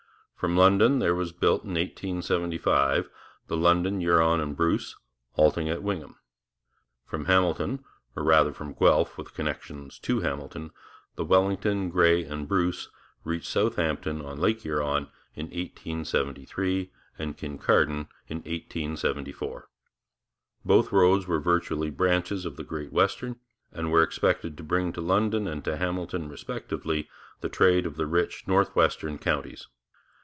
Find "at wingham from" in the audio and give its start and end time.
5.69-7.25